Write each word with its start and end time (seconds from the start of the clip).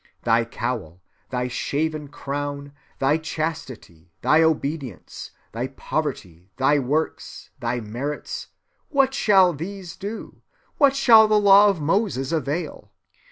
Thy 0.23 0.45
cowl, 0.45 0.99
thy 1.29 1.47
shaven 1.47 2.07
crown, 2.07 2.73
thy 2.97 3.17
chastity, 3.17 4.11
thy 4.23 4.41
obedience, 4.41 5.29
thy 5.51 5.67
poverty, 5.67 6.49
thy 6.57 6.79
works, 6.79 7.51
thy 7.59 7.79
merits? 7.81 8.47
what 8.89 9.13
shall 9.13 9.45
all 9.49 9.53
these 9.53 9.95
do? 9.95 10.41
what 10.79 10.95
shall 10.95 11.27
the 11.27 11.39
law 11.39 11.67
of 11.69 11.81
Moses 11.81 12.31
avail? 12.31 12.91